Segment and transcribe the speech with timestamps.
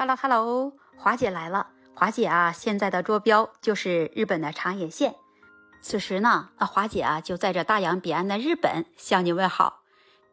[0.00, 1.66] Hello Hello，华姐来了。
[1.94, 5.14] 华姐啊，现在的坐标就是日本的长野县。
[5.82, 9.82] 此时呢，啊，华姐啊就在这大洋彼岸的日本向你问好。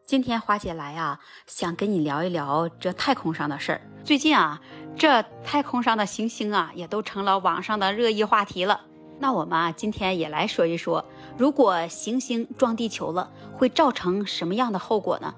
[0.06, 3.82] 今天华姐来啊，想跟你聊一聊这太空上的事儿。
[4.04, 4.62] 最近啊，
[4.96, 8.86] 这太空上的行星啊，也都成了网上的热议话题了。
[9.18, 11.04] 那我们啊，今天也来说一说，
[11.36, 15.34] 如果行星撞地球了，会造成什么样的后果呢？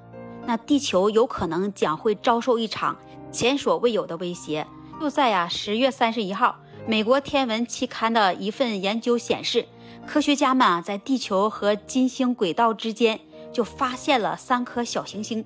[0.46, 2.96] 那地球有可能将会遭受一场
[3.30, 4.66] 前所未有的威胁。
[5.00, 9.66] 就在呀十月三十一号，美国天文期刊的一份研究显示，
[10.06, 13.20] 科学家们啊在地球和金星轨道之间
[13.52, 15.44] 就发现了三颗小行星，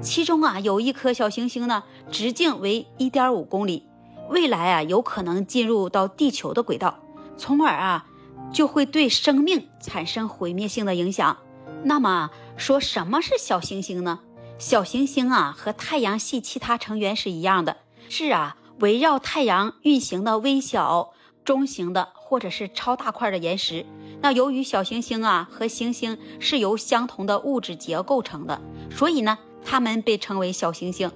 [0.00, 3.84] 其中啊有一颗小行星呢直径为一点五公里，
[4.30, 7.00] 未来啊有可能进入到地球的轨道，
[7.36, 8.06] 从而啊
[8.52, 11.36] 就会对生命产生毁灭性的影响。
[11.82, 14.20] 那么说什么是小行星呢？
[14.58, 17.76] 小行星啊和太阳系其他成员是一样的，
[18.08, 18.56] 是啊。
[18.80, 21.12] 围绕太阳运行的微小、
[21.44, 23.86] 中型的或者是超大块的岩石，
[24.20, 31.12] 那由于小行星啊和行星是由相同的物质结构成的，所以呢，它们被称为小行星。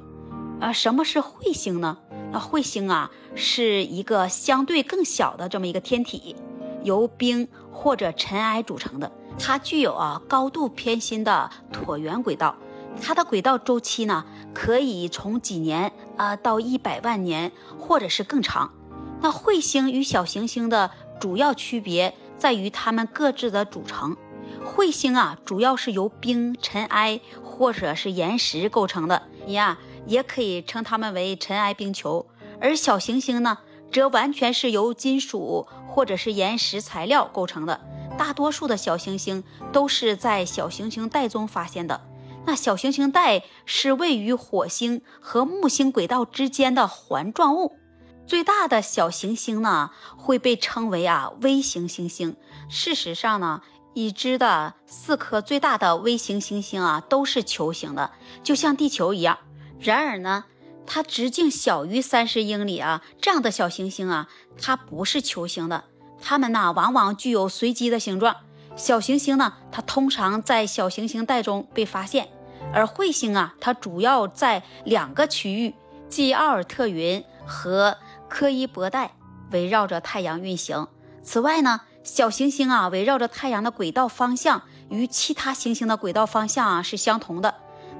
[0.61, 1.99] 啊，什么是彗星呢？
[2.31, 6.37] 那彗星啊是一个相对更小的这么一个天体，
[6.85, 12.57] 由冰或者尘埃组成的，它具有啊高度偏心的椭圆轨道。
[13.01, 18.73] 它的轨道周期呢，可以从几年啊到一百万年，或者是更长。
[19.21, 24.17] 那彗星与小行星的主要区别在于它们各自的组成。
[24.65, 32.27] 彗星啊，主要是由冰、尘埃或者是岩石构成的，你呀也可以称它们为尘埃冰球。
[32.61, 33.59] 而小行星呢，
[33.93, 37.81] 则完全是由金属或者是岩石材料构成的。
[38.19, 42.03] 大多数的小行星都是在小行星带中发现的。
[42.45, 47.79] 那小行星带是位于火星和木星轨道之间的环状物，
[48.27, 52.37] 最大的小行星呢会被称为啊微型行星。
[52.69, 53.61] 事实上呢，
[53.95, 58.13] 已知的四颗最大的微型行星啊都是球形的，
[58.43, 59.39] 就像地球一样。
[59.79, 60.45] 然而呢，
[60.87, 64.29] 它直径小于三十英里啊，这样的小行星啊，
[64.61, 65.85] 它不是球形的，
[66.21, 68.37] 它们呢往往具有随机的形状。
[68.77, 72.29] 小行星呢，它通常在小行星带中被发现。
[72.73, 75.75] 而彗星啊，它主要在两个区域，
[76.09, 77.97] 即奥尔特云和
[78.29, 79.15] 柯伊伯带
[79.51, 80.87] 围绕着太阳运行。
[81.23, 87.55] 此外呢，小行星啊围绕着太阳的轨道方向与其他行星的轨道方向啊是相同的。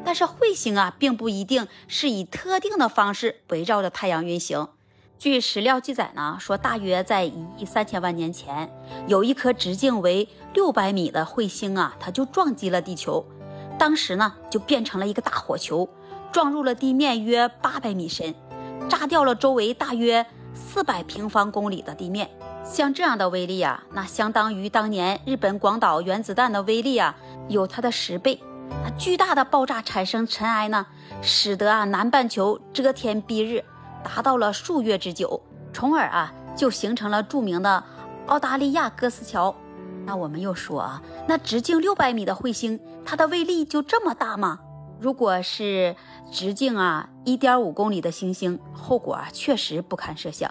[0.05, 4.69] 但是彗星啊并不一定是以特定的方式围绕着太阳运行。
[5.19, 8.71] 据史料记载呢，说大约在一亿三千万年前，
[9.09, 13.27] 有一颗直径为六百米的彗星啊，它就撞击了地球。
[13.77, 15.89] 当时呢，就变成了一个大火球，
[16.31, 18.33] 撞入了地面约八百米深，
[18.89, 20.25] 炸掉了周围大约
[20.55, 22.31] 四百平方公里的地面。
[22.63, 27.17] 像这样的威力啊，那相当于当年日本广岛原子弹的威力啊，
[27.49, 28.41] 有它的十倍。
[28.85, 30.87] 那巨大的爆炸产生尘埃呢，
[31.23, 33.65] 使得啊南半球遮天蔽日，
[34.03, 35.41] 达到了数月之久，
[35.73, 37.85] 从而啊就形成了著名的
[38.27, 39.55] 澳大利亚哥斯桥。
[40.05, 44.61] 那我们又说啊，那直径六百米的彗星，它的威力就这么大吗？
[45.01, 45.95] 如果是
[46.33, 50.51] 直径啊一点五公里的行星，后果啊确实不堪设想。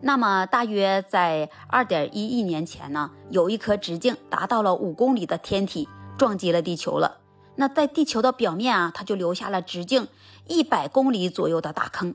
[0.00, 7.16] 那么大约在二点一亿年前呢，有一颗直径达到了五公里的天体撞击了地球了。
[7.56, 10.06] 那在地球的表面啊，它就留下了直径
[10.46, 12.14] 一百公里左右的大坑。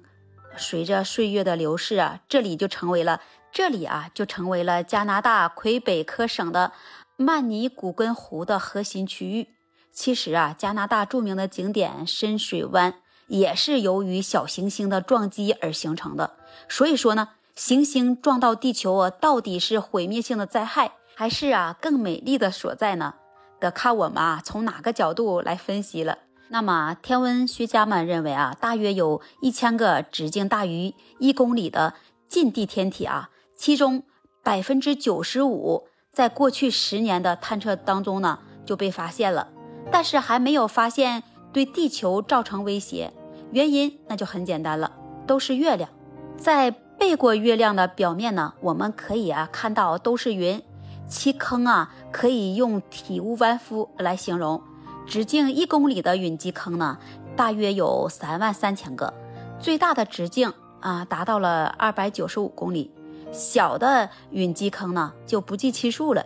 [0.56, 3.22] 随着岁月的流逝啊，这里就成为了。
[3.52, 6.72] 这里啊，就成为了加拿大魁北克省的
[7.18, 9.50] 曼尼古根湖的核心区域。
[9.92, 12.96] 其实啊，加拿大著名的景点深水湾
[13.28, 16.34] 也是由于小行星的撞击而形成的。
[16.68, 23.14] 所以说呢，行星撞到地球啊，到底是毁灭性的灾害，还是啊更美丽的所在呢？
[23.60, 26.18] 得看我们啊从哪个角度来分析了。
[26.50, 31.96] 那么，天文学家们认为啊，大约有一千个直径大于一公里的
[32.28, 33.30] 近地天体啊。
[33.56, 34.04] 其中
[34.44, 39.48] 百分之九十五在过去十年的探测当中呢就被发现了，
[39.92, 43.14] 但是还没有发现对地球造成威胁。
[43.52, 44.92] 原因那就很简单了，
[45.26, 45.90] 都是月亮。
[46.38, 50.62] 在背过月亮的表面呢，我们可以啊看到都是云，
[51.08, 54.62] 其坑啊可以用体无完肤来形容。
[55.06, 56.98] 直径一公里的陨击坑呢，
[57.36, 59.14] 大约有三万三千个，
[59.60, 62.92] 最大的直径啊达到了二百九十五公里。
[63.32, 66.26] 小的陨击坑呢就不计其数了，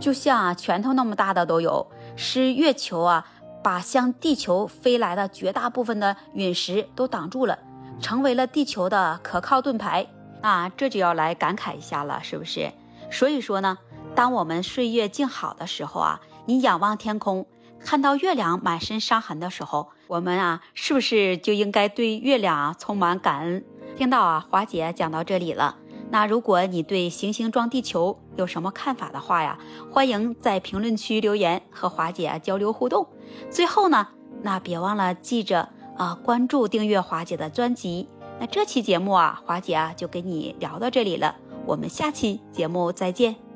[0.00, 1.86] 就像拳头那么大的都有，
[2.16, 3.24] 是月球啊
[3.62, 7.58] 把向地球飞来的绝大部分的陨石都挡住了。
[8.00, 10.06] 成为了地球的可靠盾牌
[10.40, 12.72] 啊，这就要来感慨一下了，是不是？
[13.10, 13.78] 所以说呢，
[14.14, 17.46] 当我们岁月静好的时候啊，你仰望天空，
[17.80, 23.64] 看到月亮满身伤痕的时候，我们啊，是不是就应该对月亮充满感恩？
[23.96, 25.76] 听到啊，华姐讲到这里了。
[26.10, 29.58] 那如果你对行星撞地球有什么看法的话呀，
[29.90, 33.06] 欢迎在评论区留言和华姐交流互动。
[33.50, 34.08] 最后呢，
[34.42, 38.08] 那别忘了记着啊，关注订阅华姐的专辑。
[38.40, 41.36] 那这期节目啊，华姐啊就给你聊到这里了，
[41.66, 43.47] 我们下期节目再见。